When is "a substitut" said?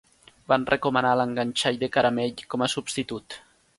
2.67-3.39